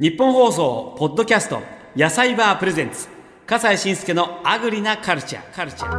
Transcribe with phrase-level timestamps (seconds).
[0.00, 1.60] 日本放送ポッドキャスト
[1.96, 3.08] 野菜バープレゼンツ。
[3.44, 5.92] 笠西慎介のアグリなカルチャーカルチャー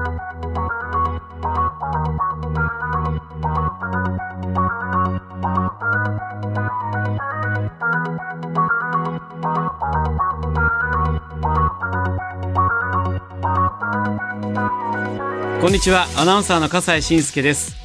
[15.59, 16.07] こんにちは。
[16.15, 17.75] アナウンサーの笠西慎介です。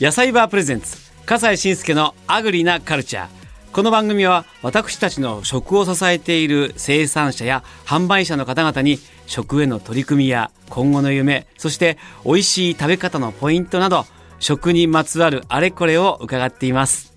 [0.00, 0.96] 野菜バープレゼンツ。
[1.26, 3.43] 笠西慎介のアグリなカルチャー
[3.74, 14.06] この番組は私たちの食を支えている生産者や販売者の方々に食への取り組みや今後の夢そして美味しい食べ方のポイントなど
[14.38, 17.14] 食にまつわるあれこれを伺っています。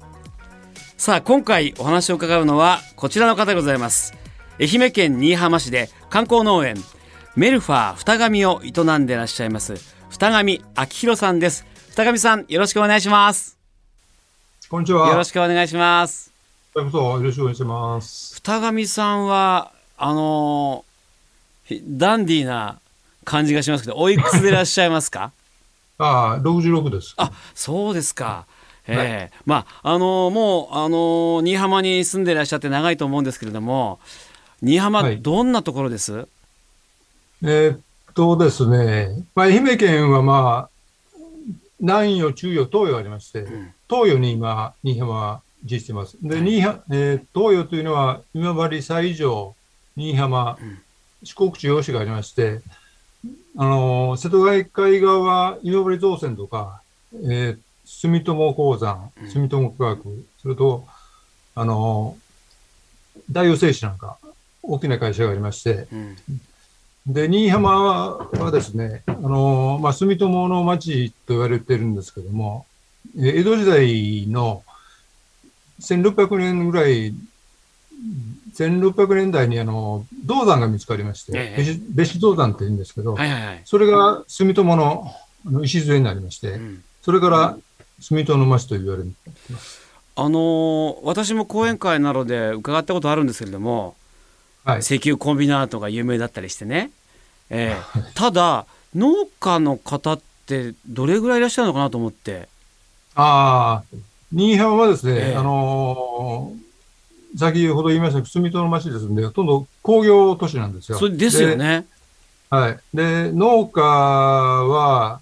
[0.97, 4.15] さあ今回お話を伺うのはこちらの方でございます。
[4.59, 6.77] 愛媛県新居浜市で観光農園
[7.35, 9.75] メルファー二神を営んでいらっしゃいます
[10.09, 11.67] 二神明弘さんです。
[11.91, 13.59] 二神さんよろしくお願いします。
[14.69, 15.09] こんにちは。
[15.09, 16.26] よろしくお願いします
[16.77, 18.35] よろしくお願いします。
[18.35, 22.79] 二神さんはあのーひダンディーな
[23.25, 25.31] 感じがしますけどおいくつでいらっしゃいますか？
[25.97, 27.15] ああ、66です。
[27.17, 28.45] あそうですか。
[28.87, 29.29] え。
[29.33, 33.99] えまああのーもうあのー新居浜に住んでいらっしゃって長いと思うんですけれども
[34.61, 35.19] 新居浜、はい。
[35.21, 36.27] どんなところです？
[37.43, 37.79] えーっ
[38.13, 41.17] とですね、まあ、愛媛県はまあ、
[41.79, 43.73] 南予、中予、東予ありまして、ん。
[43.89, 46.17] 東予に今、新居浜は位置しています。
[46.21, 49.55] で、新えー東予というのは、今治、西条、
[49.95, 50.79] 新居浜、ん。
[51.23, 52.61] 四国地方市がありまして、
[53.57, 56.81] あのー瀬戸内海側は今治造船とか、
[57.13, 60.85] えー住友鉱山、住友化学、それと、
[61.55, 62.27] あのー
[63.31, 64.17] 大洋製紙なんか、
[64.61, 66.15] 大きな会社がありまして、うん。
[67.07, 67.71] で、新居浜
[68.33, 72.65] はですね、あの、まあ、住友の町と言われてるんですけども、
[73.17, 74.63] えー江戸時代の
[75.81, 77.13] 1600年ぐらい、
[78.53, 81.63] 1600年代にあの、銅山が見つかりまして、ええ。
[81.63, 85.11] 別子別子銅山って言うんですけど、はいはいはい、それが住友の
[85.45, 86.83] あの礎になりまして、うん。
[87.01, 87.57] それから
[87.99, 89.13] 住友の町と言われる。
[90.19, 93.95] あのー私も講演会などで伺ったことあるんですけれども、
[94.63, 94.79] はい。
[94.79, 96.91] 石油コンビナートが有名だったりしてね、
[97.49, 97.99] ええ。
[98.15, 98.65] ただ
[98.95, 102.49] 農家の方ってどれぐらいいらっしゃるのかなと思って。
[103.13, 103.97] ああ、
[104.33, 106.67] 新居浜はですね、ええあのー
[107.37, 110.97] 先ほど言いました住友の町ですので、ほとんど工業都市なんですよ。
[110.97, 111.85] それですよね
[112.49, 112.79] はい。
[112.93, 115.21] で、農家は、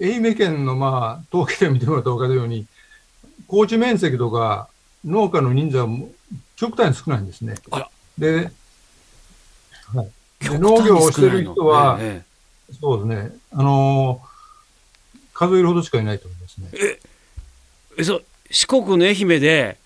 [0.00, 2.66] 愛媛県の、まあ、統計で見てもらったら分かるように、
[3.46, 4.68] 高地面積とか
[5.04, 5.88] 農家の人数は
[6.56, 7.54] 極端に少ないんですね。
[7.70, 8.50] あらで、
[9.94, 10.10] はい、
[10.40, 12.22] で極農業をしてる人は、え
[12.80, 14.30] そうですね、あのー
[15.32, 16.68] 数えるほどしかいないと思いますね。
[17.92, 19.76] えええそう四国の愛媛で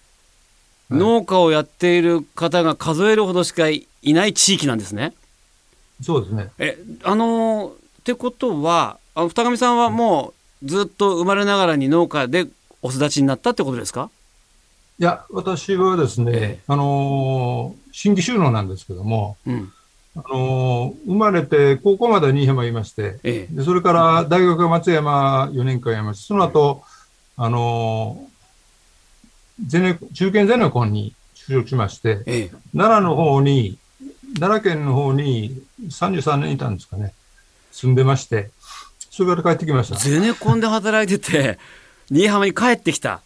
[0.91, 1.01] はい。
[1.01, 5.15] 農家をやっている方が数えるほどしかいない地域なんですね。
[6.03, 6.51] そうですね。
[6.59, 12.47] えあのーってことはあの二上さんはもうずっと生まれながらに農家で
[12.83, 14.11] お育ちになったってことですか？
[15.01, 16.63] いや、私はですね、ええ。
[16.69, 19.73] あのー新規収納なんですけども、うん。
[20.17, 23.55] あのー生まれて高校まで新居浜いまして、ええ。
[23.55, 26.83] でそれから大学は松山4年間やりまして、その後、
[27.37, 28.35] あのー
[29.65, 33.79] ゼネ中堅ゼネコンに就職しまして、ええ奈良の方に、
[34.41, 37.13] 奈良県の方に33年いたんですかね、
[37.71, 38.51] 住んでまして、
[39.11, 39.97] それから帰ってきました。
[39.97, 41.59] ゼネコンで働いてて
[42.11, 43.21] 新居浜に帰ってきた。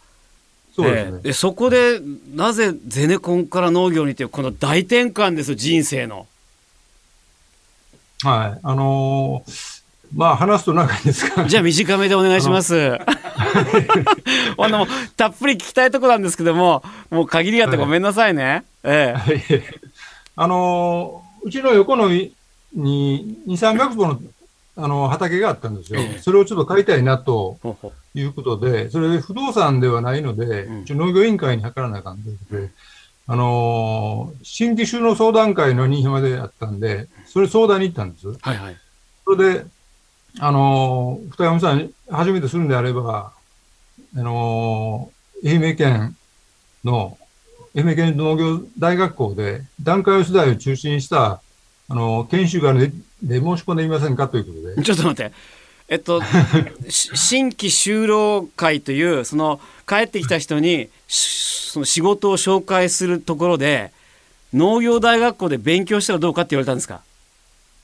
[0.77, 1.21] そうですね。
[1.25, 2.01] えそこで
[2.35, 6.27] なぜゼネコンから農業にというこの大転換ですよ人生の。
[8.23, 8.61] はい。
[8.63, 9.78] あのー
[10.15, 12.99] まあ話すと長いんですが、じゃあ短めでお願いします。
[14.59, 14.87] あの
[15.17, 18.65] たっぷり聞きたいとこなんですけどももう限りがあってごめんなさいね。
[18.85, 19.43] ええはい
[20.37, 22.33] あのーうちの横のい
[22.75, 24.21] に2、300本の
[24.85, 26.19] あの畑があったんですよええ。
[26.21, 27.59] それをちょっと買いたいなと
[28.15, 32.71] いうことで、それで不動産ではないので、うん一応農業委員会に諮らなあかんということで、
[33.29, 38.27] あのー新規収納相談会の新居浜であったんで、それ相談に行ったんです。
[38.29, 38.77] はいはい。
[39.25, 39.65] それで、
[40.39, 43.33] あのー、二山さん、初めてするんであれば、
[44.17, 46.17] あのー愛媛県
[46.85, 47.17] の、
[47.77, 51.41] 愛媛県農業大学校で、段階世代を中心にした、
[51.89, 52.91] あのー研修がある
[53.21, 55.33] でで申し込んでみませんかということで、ちょっと待って。
[55.89, 56.21] えっと、
[56.91, 59.59] し新規就労会というその
[59.89, 63.91] 帰ってきた人にしその仕事を紹介するところで
[64.53, 67.01] 農業大学校で勉強したらどうかって言われたんですか？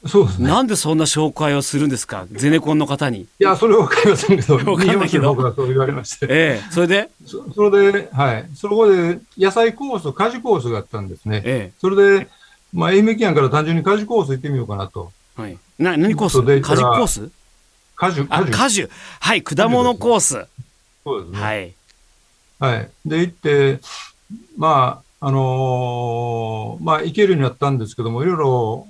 [0.07, 0.49] そうですね。
[0.49, 2.27] なんでそんな紹介をするんですか？
[2.33, 3.21] ゼネコンの方に。
[3.23, 6.27] いや、それはわかりませんけど、 わかんないけど日本酒の方からそう言われまして。
[6.29, 8.49] ええそれで、そそれで、はい。
[8.55, 11.43] そこで、野菜コースと果樹コースがあったんですね。
[11.45, 12.29] えそれで、
[12.73, 15.13] まあ、愛媛県から単純に果樹コース行ってみようかなと。
[15.39, 15.59] えはい。
[15.79, 16.43] な、何コース？
[16.61, 17.31] 果樹コース？
[17.97, 18.53] 果樹、あ、果樹。
[18.53, 18.91] 果樹。
[19.21, 20.47] はい、果物コース。
[21.05, 21.41] そうですね。
[21.41, 21.75] はい。
[22.61, 22.91] はい。
[23.07, 23.81] で、行って、
[24.57, 28.87] まあ、あのーまあ、行けるようになったんですけども、いろいろ、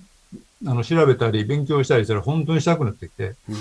[0.67, 3.57] あの、調べたり、勉強したりしたら、本当にしたくなってきて、うん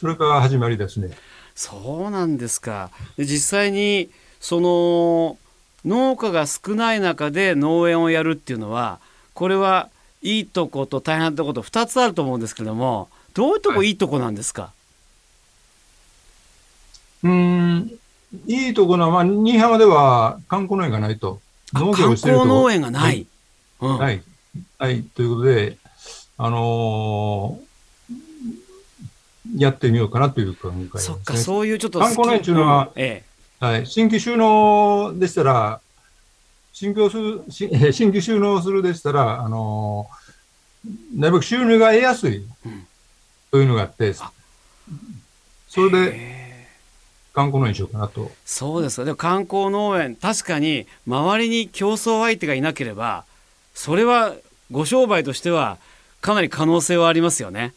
[0.00, 1.10] それが始まりですね。
[1.54, 2.90] そうなんですか。
[3.18, 4.08] で実際に
[4.40, 5.36] その
[5.84, 8.98] 農家が少ない中で農園をやるっていうのは
[9.34, 9.90] これは
[10.22, 14.72] いいとこと大変なとこと2つあると思うんですけどもどういうとこはいいいとこなんですか、
[17.22, 17.90] うーん、
[18.46, 21.40] いいところは、まあ、新居浜では観光農園がないと。
[21.74, 23.26] あ農業観をしてると光農園がない。
[23.80, 24.22] うんはい。
[24.78, 25.02] はい。
[25.02, 25.76] ということで、
[26.42, 27.70] あのー
[29.56, 31.00] やってみようかなという考えです、ね。
[31.00, 33.24] そっかそういうちょっと観光農園っていうのはんえ
[33.58, 33.86] はい。
[33.86, 35.80] 新規収納でしたら、
[36.72, 37.42] 新規する、
[37.92, 42.86] 新規収納するでしたら、あのーなるべく収入が得やすいうん。
[43.50, 44.30] というのがあって、あ。
[45.68, 46.68] それえでえ。
[47.34, 48.30] 観光農園にしようかなと。
[48.46, 49.04] そうですか。
[49.04, 53.24] でも観光農園確かに周りに競争相手がいなければ
[53.74, 54.34] それは
[54.70, 55.78] ご商売としては
[56.20, 57.74] かなり可能性はありますよね。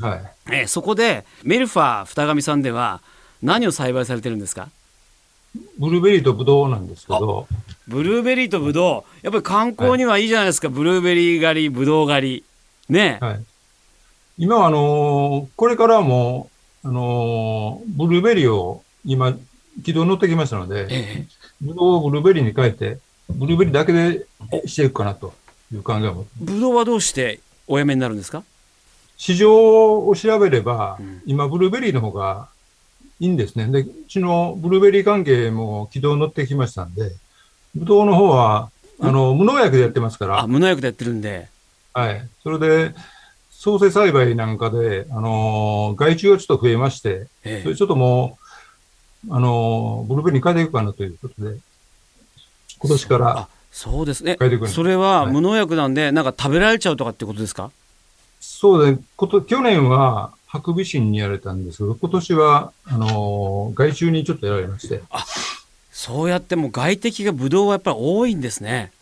[0.00, 0.20] はい。
[0.48, 3.00] えーそこでメルファー二神さんでは
[3.42, 4.68] 何を栽培されてるんですか？
[5.78, 7.46] ブルーベリーとブドウなんですけど、
[7.88, 12.44] ブルーベリーとブドウやっぱり観光にはいいじゃないですか、ブルーベリー狩りブドウ狩り
[12.88, 13.44] ねえ、はい。
[14.38, 16.50] 今はあのーこれからも、
[16.84, 19.34] あのーブルーベリーを今、
[19.84, 21.26] 軌道に乗ってきましたので、え
[21.62, 22.98] ブドウをブルーベリーに変えて、
[23.30, 24.26] ブルーベリーだけで
[24.66, 25.32] していくかなと
[25.72, 26.26] いう考えも。
[26.42, 28.42] えブドウはどうしておやめになるんですか？
[29.16, 31.22] 市場を調べれば、うん。
[31.26, 32.48] 今、ブルーベリーの方が
[33.18, 33.66] いいんですね。
[33.66, 37.12] で、うちのブルーベリー関係も軌道に乗ってきましたんで、
[37.74, 38.70] ブドウの方は、
[39.00, 41.48] あの、無農薬でやってますから、あ無農薬でやってるんで。
[41.94, 42.28] はい。
[42.42, 42.94] それで、
[43.50, 48.38] 創生栽培なんかで、あのー害虫がちょっと増えまして、えそれちょっとも
[49.28, 51.58] う、あのーブルーベリーに変えていくかなということで、
[52.78, 53.48] 今年からあ
[53.78, 54.24] そうです。
[54.24, 54.38] ね
[54.68, 55.32] それははい。
[55.34, 57.70] 無農薬なんでなんか食べられちゃうとかってことですか？
[58.40, 65.02] そうで、こと、去年はハクビシンにやられたんですけど、今年は、あのー害虫にちょっとやられまして、
[65.92, 68.92] そうやってもう外敵がブドウはやっぱり多いんですね。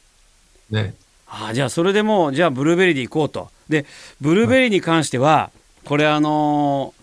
[0.71, 0.95] ね。
[1.29, 3.51] あじゃあそれでもうじゃあブルーベリーでいこうと。
[3.69, 3.87] で
[4.21, 5.51] ブルーベリーに関しては
[5.85, 6.95] これあの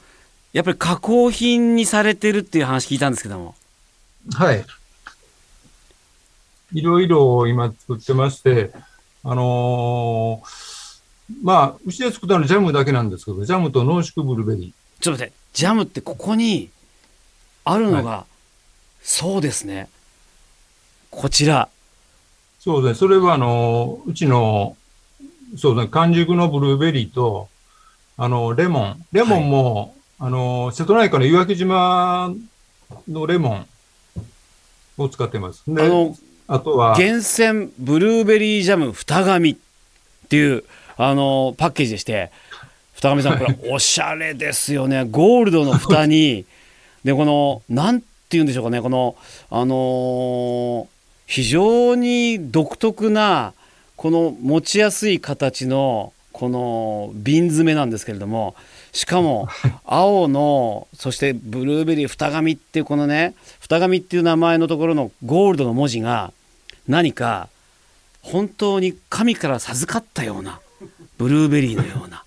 [0.54, 3.56] ーやっぱり加工品にされてるっていう話聞いたんですけども。
[4.34, 4.66] はい。
[6.74, 8.72] いろいろ今作ってまして、
[9.24, 10.72] あのー
[11.44, 15.02] まあ、うちで作ったのはジャムだけなんですけど、ジャムと濃縮ブルーベリー。
[15.02, 16.70] ちょっと待ってジャムってここに
[17.64, 18.26] あるのが、
[19.02, 19.90] そうですね
[21.10, 21.70] こちら
[22.60, 23.00] そうですね。
[23.00, 24.78] それは、あの、うちの、
[25.58, 27.50] そうですね、完熟のブルーベリーと、
[28.18, 29.06] あの、レモン。
[29.12, 32.32] レモンも、あの、瀬戸内海の岩木島
[33.08, 33.68] のレモン
[35.00, 35.64] を使ってます。
[35.68, 36.16] で、あの
[36.54, 39.56] あとは、厳選ブルーベリージャム二紙っ
[40.30, 40.64] ていう
[40.98, 42.32] あのパッケージでして
[42.96, 45.06] 二神さんこれおしゃれですよね。
[45.10, 46.46] ゴールドの蓋に
[47.04, 48.82] でこのなんて言うんでしょうかね。
[48.82, 49.16] この
[49.50, 50.88] あのー
[51.32, 53.54] 非常に独特な
[53.96, 58.54] この持ちやすい形のこの瓶詰めなんですけれども
[58.92, 59.48] しかも
[59.86, 66.34] 青のそしてブルーベリー二紙っていうこのね二紙っていう名前のところのゴールドの文字が
[66.88, 67.50] 何か
[68.22, 70.60] 本当に神から授かったような
[71.18, 72.24] ブルーベリーのような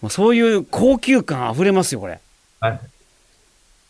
[0.00, 2.20] もうそういう高級感あふれますよこれ
[2.60, 2.80] はい。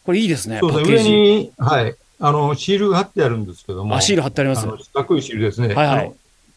[0.05, 3.95] これいいですねそうですね、上に、はい、あの、シールが貼ってあるんですけども。
[3.95, 5.75] あシール貼ってありますあの四角いシールですね。
[5.75, 6.15] はいはいあの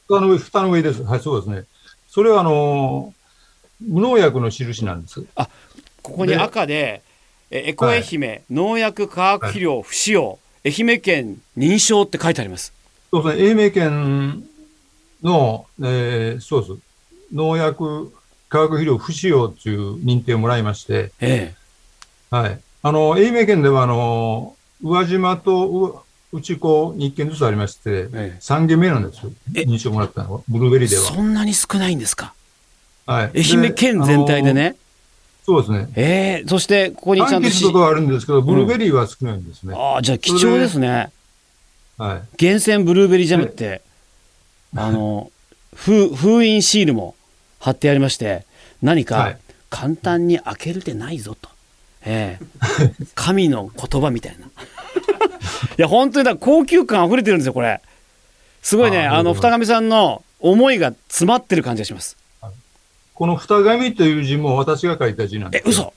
[0.08, 1.04] 蓋の上、蓋の上です。
[1.04, 1.66] はい、そうですね。
[2.10, 3.14] それは、あの、
[3.80, 5.24] 無農薬の印なんです。
[6.02, 7.02] ここに赤で
[7.52, 12.74] えエコ愛媛、農薬化学肥料不使用、愛媛県認証って書いてあります
[13.12, 14.44] そうですね、愛媛県
[15.24, 16.74] の、えーそうです。
[17.34, 18.12] 農薬、
[18.50, 21.54] 化学肥料不使用という認定をもらいまして、え
[22.30, 22.60] はい。
[22.84, 29.32] あの、愛媛県では、あの、宇和島とう内子に1軒ずつありまして、ええ3軒目なんですよ。
[29.56, 31.04] え認証もらったのは、ブルーベリえーでは。
[31.04, 32.34] そんなに少ないんですか？
[33.06, 33.32] はい。
[33.36, 34.54] 愛媛県全体で。
[34.54, 34.76] ね
[35.46, 35.90] そうですね。
[35.96, 39.74] ええそしてここにちゃんとし柑橘とかはあるんですけど、ブルーベリーは少ないんですね。
[39.76, 41.12] ああじゃあ貴重ですね
[42.02, 42.22] はい。
[42.38, 43.82] 厳選ブルーベリージャムって
[44.76, 45.32] あの
[45.76, 47.14] 封封印シールも
[47.60, 48.46] 貼ってありまして
[48.82, 49.38] 何かはい。
[49.70, 51.48] 簡単に開けるでないぞと、
[52.06, 52.46] ええ。
[53.16, 54.48] 神の言葉みたいな。
[54.50, 54.50] い
[55.78, 57.80] や本当にだ高級感あふれてるんですよこれ。
[58.62, 62.18] すごいねあの二上さんの思いが詰まってる感じがします。
[63.14, 65.68] この二紙という字も私が書いた字なんですよ。
[65.68, 65.94] え嘘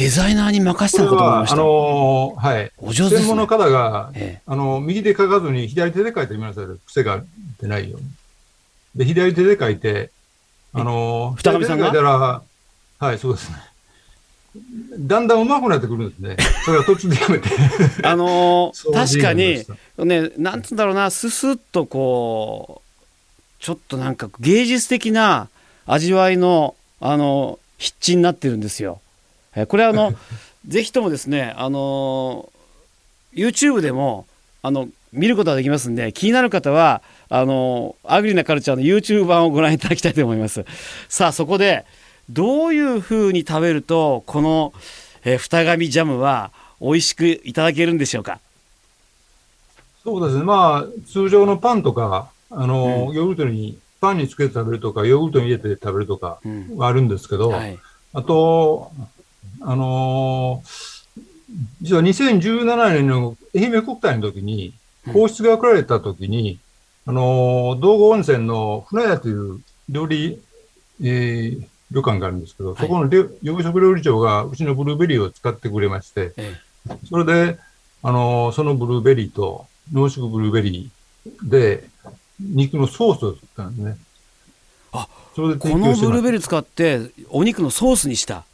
[0.00, 2.72] デザイナーに任せたのかと思いまは、あした、のーはい。
[2.78, 6.64] お上手ですね専門の方が、ええあの、右で書かずに左手で書いてみなさい。
[6.86, 7.22] 癖が
[7.60, 8.06] 出ないように。
[8.96, 10.10] で、左手で書いて、
[10.72, 11.88] あのー、二上さんが？
[11.88, 12.42] いたら、
[12.98, 13.56] はい、そうですね。
[15.00, 16.36] だんだん上手くなってくるんですね。
[16.64, 17.50] それは途中でやめて。
[18.02, 19.64] あのー確かに
[19.98, 25.48] ねなんつうんだろうなススッとこうちょっとなんか芸術的な
[25.86, 29.00] 味わいのあの筆致になってるんですよ。
[29.56, 30.14] えこれあの
[30.68, 32.50] ぜひともですねあの
[33.34, 34.26] YouTube でも
[34.62, 40.64] あの見ることができますんで気になる方はあのアグリなカルチャーの YouTube 版をご覧いただきたいと思います。
[41.08, 41.84] さあそこで
[42.28, 44.72] どういうふうに食べるとこの、
[45.24, 48.38] えー二紙ジャムは美味しくいただけるんでしょうか？
[50.04, 50.44] そうですね。
[50.44, 57.78] まあ、通常のパンとか、あの、うんヨーグルトに、パンにつけて食べるとか、ヨーグルトに入れて食べるとかうんはあるんですけど、はい
[58.14, 58.90] あと、
[59.60, 60.90] あのー
[61.82, 64.72] 実は2017年の愛媛国体の時に
[65.06, 66.58] うん、皇室が送られた時に、
[67.06, 70.40] あのー道後温泉の船屋という料理、
[71.02, 76.54] えー旅館があるんですけど、はいそこの料洋食料理長がうちのブルーベリーを使ってくれまして、え
[77.08, 77.58] それで、
[78.02, 81.88] あのーそのブルーベリーと濃縮ブルーベリーで、
[82.38, 83.96] 肉のソースを作ったんですね。
[84.92, 88.44] あ、それでこのブルーベリー使ってお肉のソースにした。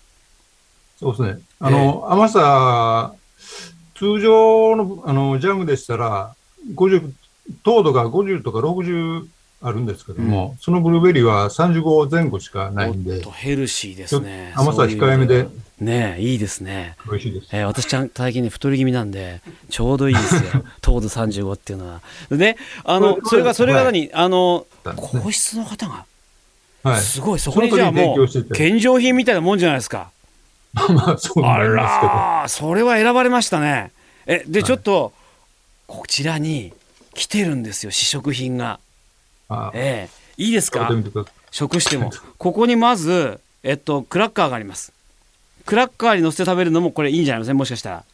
[0.98, 1.38] そうですね。
[1.60, 3.12] あの、甘さ、
[3.96, 6.34] 通常のあのジャムでしたら、
[6.74, 7.10] 50、
[7.64, 9.26] 糖度が50とか60
[9.62, 14.52] あるんですけども、そのブルーベリーは35前後しかないんでヘルシーですね。
[14.54, 15.46] 甘さ控えめで
[15.80, 16.96] ねえいいですね。
[17.08, 17.48] 美味しいです。
[17.52, 22.00] えー私ちゃん最近ね太り気味なんでちょうどいいですよ 糖度35っていうのは。
[22.30, 26.04] であのそれがそれが何、あのね皇室の方が？
[26.82, 27.00] はい。
[27.00, 30.10] すごいそこにじゃあもう献上品みたいなもんじゃないですか。
[30.88, 32.12] まあ、そうあなりますけど。
[32.12, 33.92] らーそれは選ばれましたね。
[34.26, 34.64] えで、はい。
[34.64, 35.12] ちょっと
[35.87, 36.73] こちらに
[37.14, 38.78] 来てるんですよ試食品が。
[39.49, 40.42] あええ。
[40.42, 40.88] いいですか？
[41.50, 42.11] 食しても。
[42.37, 44.92] ここにまず、えっと、クラッカーがあります。
[45.64, 48.04] クラッカーに乗せて食べるのもこれいいんじゃないですかもしかしたら。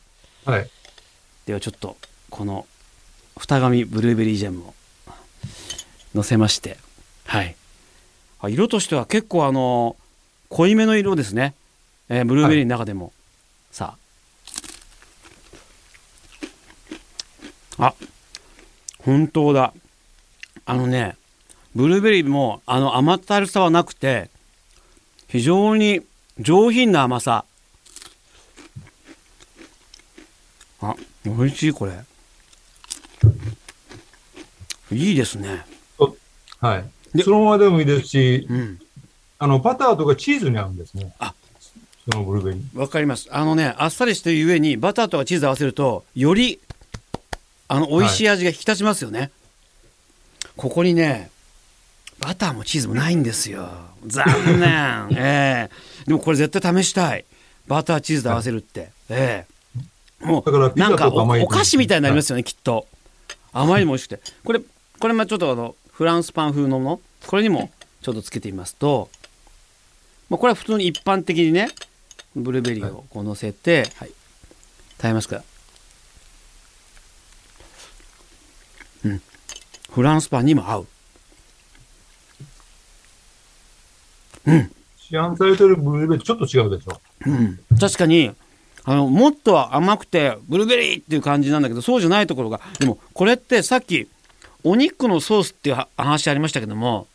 [0.44, 0.70] はい。
[1.46, 1.96] ではちょっと
[2.30, 2.66] この
[3.36, 4.74] 二紙ブルーベリージャムを
[6.14, 6.78] 乗せまして。
[7.26, 7.56] はい。
[8.40, 9.96] あ色としては結構あの
[10.48, 11.54] 濃いめの色ですね、
[12.08, 13.12] えーブルーベリーの中でも、
[13.70, 13.96] さ
[17.78, 17.86] あ。
[17.86, 17.94] あ。
[19.04, 19.72] 本当だ。
[20.64, 21.16] あのね
[21.74, 24.30] ブルーベリーもあの甘ったるさはなくて
[25.26, 26.02] 非常に
[26.38, 27.44] 上品な甘さ。
[30.80, 30.94] あ
[31.24, 31.92] 美味しいこれ。
[34.90, 35.64] いいですね。
[36.60, 36.84] はい。
[37.16, 38.80] でそのままでもいいですし、うん。
[39.38, 41.14] あの、バターとかチーズに合うんですね。
[41.18, 41.31] あ
[42.10, 42.78] そのブルーベリー。
[42.78, 43.28] わかります。
[43.30, 46.60] あのねあっさりしてるゆえにバターとかチーズ合わせるとより
[47.68, 49.30] あの美味しい味が引き立ちますよね、
[50.56, 51.30] ここにね
[52.18, 53.68] バターもチーズもないんですよ。
[54.06, 54.24] 残
[54.60, 55.08] 念。
[55.18, 56.04] ええ。
[56.06, 57.24] でもこれ絶対試したい。
[57.66, 59.46] バターチーズで合わせるって、え
[60.20, 60.26] え。
[60.26, 62.86] もだからピザうなんかお菓子みたいになりますよね、きっと。
[63.52, 64.22] 甘いにも美味しくて。
[64.44, 64.60] これ
[64.98, 67.00] これまあちょっとあのフランスパン風のもの。
[67.26, 67.70] これにも
[68.02, 69.08] ちょっとつけてみますと、
[70.28, 71.68] まあ、これは普通に一般的にね
[72.34, 74.08] ブルーベリーをこう乗せて、はい、
[74.96, 75.36] 食べますか？
[75.36, 75.42] ら
[79.06, 79.22] うん。
[79.90, 80.86] フランスパンにも合う。
[84.96, 87.00] 市販されてるブルーベリーちょっと違うでしょ。
[87.26, 88.32] うん、確かに
[88.84, 94.08] あのもっと甘くてブルーベリーっていう感じなんだけどそうじゃないところがでもこれってさっき
[94.64, 97.06] お肉のソースっていうは話ありましたけども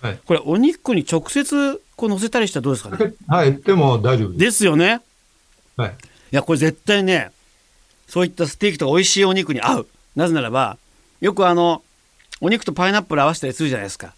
[0.00, 0.20] はい。
[0.24, 3.14] これお肉に直接こう乗せたりしたらどうですかね？
[3.26, 3.56] はい。
[3.56, 4.38] でも大丈夫です。
[4.38, 5.00] ですよね
[5.76, 5.90] はい。
[5.90, 7.30] いやこれ絶対ね
[8.06, 10.76] そういったステーキとか美味しいお肉に合うなぜならば
[11.20, 11.82] よくあの
[12.40, 14.14] お肉とパイナップル合わせたりするじゃないですか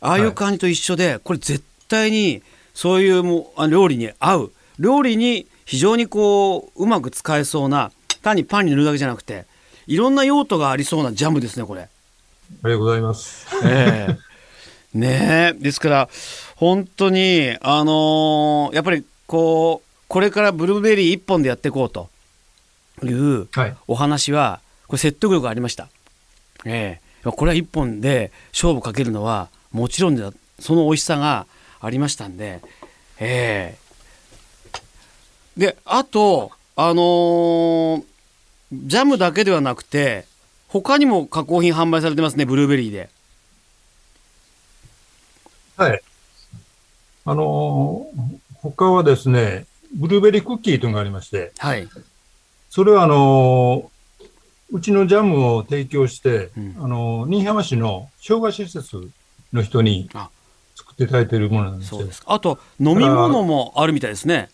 [0.00, 9.44] ああいう感じと一緒で、これ絶対にそういうもうあ料理に合う料理に非常にこううまく使えそうな単にパンに塗るだけじゃなくて
[9.86, 11.82] いろんな用途がありそうなジャムですねこれ。
[11.82, 13.46] ありがとうございます。
[13.64, 14.29] ええ
[14.94, 16.08] ねえですから
[16.56, 22.08] 本当にあのーやっぱりこうこれからブルーベリー一本でやっていこうと
[23.04, 23.76] いうはい。
[23.86, 25.88] お話はこれ説得力がありました。
[26.64, 31.46] ええこれは一本で勝負かけるのはもちろんだその美味しさが
[31.80, 32.60] ありましたんで
[33.20, 33.76] え
[35.56, 38.04] えであとあのー
[38.72, 40.24] ジャムだけではなくて
[40.68, 43.10] 他にも加工品販売されてますねブルーベリーで
[45.80, 46.00] はい。
[47.24, 49.64] あのー他はですね、
[49.96, 51.88] ブルーベリークッキーというのがありまして、はい
[52.68, 54.26] それはあのー
[54.72, 59.08] うちのジャムを提供して、うんあのー新居浜市の障害施設
[59.54, 60.28] の人にあ
[60.76, 62.12] 作っていただいているものなんですよそうで。
[62.12, 64.50] すかあと飲み物もあるみたいですね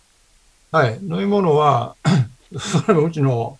[0.71, 0.95] はい。
[1.03, 1.97] 飲み物は、
[2.59, 3.59] それもうちの、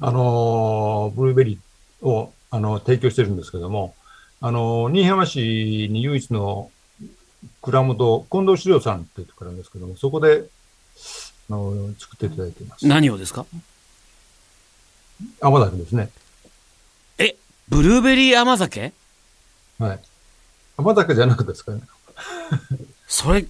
[0.00, 3.94] あのーブルーベリーを、あの提供してるんですけども、
[4.40, 6.70] あのー新居浜市に唯一の
[7.62, 10.44] 蔵元、近藤資料さんっていうところなんですけども、そこで、
[11.50, 12.86] あのー作っていただいています。
[12.86, 13.46] 何をですか？
[15.40, 16.10] 甘酒ですね。
[17.18, 17.36] え
[17.68, 18.92] ブルーベリー甘酒？
[19.78, 20.00] はい。
[20.76, 21.80] 甘酒じゃなくてですかね。
[23.06, 23.46] それ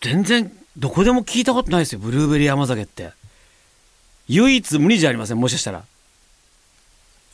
[0.00, 3.12] 全然どこでも聞いたことないですよブルーベリー甘酒って
[4.28, 5.84] 唯一無二じゃありませんもしかしたら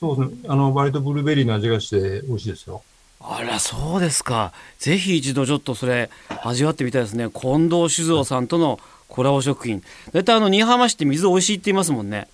[0.00, 0.48] そうですね。
[0.48, 2.82] あの、割とブルーベリーの味がして美味しいですよ。
[3.20, 4.52] あらそうですか。
[4.78, 6.10] ぜひ一度ちょっとそれ
[6.44, 7.28] 味わってみたいですね。
[7.30, 9.82] 近藤酒造さんとのコラボ食品。
[10.12, 12.28] 大体あの新居浜市って水美味しいって言いますもんね。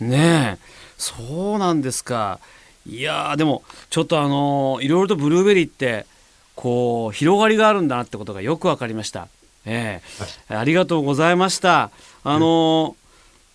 [0.00, 0.64] ねえ。
[0.98, 2.40] そうなんですか。
[2.86, 6.06] いやーでもちょっとあのーいろいろとブルーベリーって
[6.54, 9.28] こう広がりがあるんだなってことがよくわかりました。
[9.64, 10.02] え
[10.50, 10.54] え。
[10.54, 11.90] ありがとうございました。
[12.22, 13.00] あのー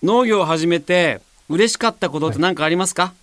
[0.04, 3.14] 農業を始めて嬉しかったことって何かありますか、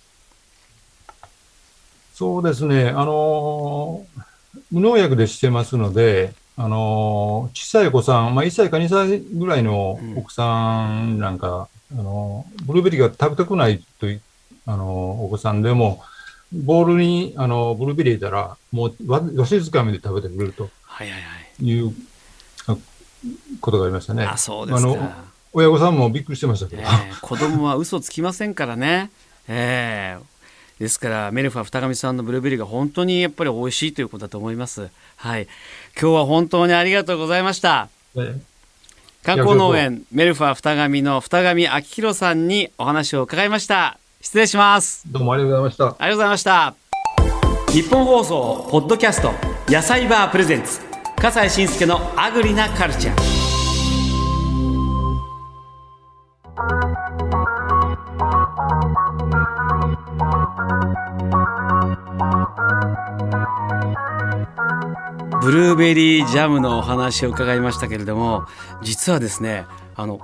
[2.13, 2.89] そうですね。
[2.89, 4.23] あのー
[4.71, 14.21] 無農薬でしてますので、あのー小さいお子さん、まあ、1歳か2歳ぐらいのうん奥さんなんか、あのーブルーベリーが食べたくないという、
[14.65, 14.87] あのー
[15.25, 16.03] お子さんでも、
[16.51, 21.09] ボウルに、あのーブルーベリー入れたら、もうわわしづかみで食べてくれるとはい
[21.79, 21.93] う
[22.67, 22.77] あ
[23.59, 24.25] ことがありましたね。
[24.25, 25.11] あそうですか、あの
[25.53, 26.81] 親御さんもびっくりしてましたけど。
[26.83, 26.87] ええ
[27.21, 29.11] 子供は嘘つきませんからね、
[29.47, 30.32] ええ
[30.79, 34.89] ですからメルファ二上さんのブルーベリーが本当にやっぱり美味しいということだと思います。
[35.17, 35.47] はい。
[35.99, 37.89] 今日は本当にありがとうございました。
[38.15, 38.39] え
[39.23, 43.97] 観光農園メルファ二上の二上明宏さんにお話を伺いました。
[44.21, 45.03] 失礼します。
[45.07, 45.85] どうもありがとうございました。
[45.85, 46.75] ありがとうございました。
[47.71, 49.31] 日本放送ポッドキャスト
[49.67, 50.79] 野菜バープレゼンツ
[51.15, 53.32] 笠西慎介のアグリなカルチャー
[65.43, 68.45] ブルーベリージャムのお話を伺いましたけれども
[68.81, 70.21] 実はですねあの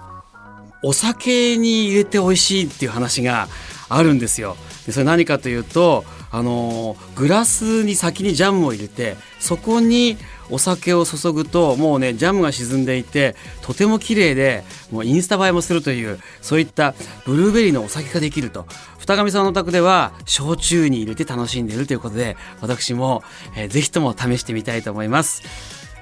[0.82, 3.50] お酒に入れて美味しいっていう話が
[3.90, 4.56] あるんですよ。
[4.86, 10.16] でそれ何かというとあのグラスに先にジャムを入れてそこに
[10.50, 18.66] お酒を注ぐともうねジャムが沈んでいてとても綺麗でもうインスタ映えもするというそういったブルーベリーのお酒ができると
[18.98, 23.24] 二上さんのお宅では焼酎に入れて楽しんでいるということで私も、
[23.56, 25.44] えーぜひとも試してみたいと思います。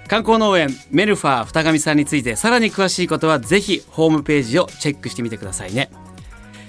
[0.08, 5.92] 観光農園メルファー二上さんについてさらに詳しいことはぜひホームページをチェックしてみてくださいね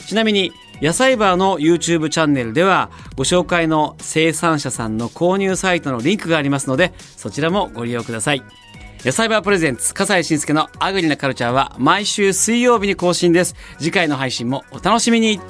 [0.06, 8.42] ちなみに野菜バーの YouTube チャンネルではご紹介の生産者さんの購入サイトのリンクがありますのでそちらもご利用ください。
[9.04, 13.54] 野菜バープレゼンツ笠井慎介のアグリなカルチャーは毎週水曜日に更新です。
[13.78, 15.40] 次回の配信もお楽しみに。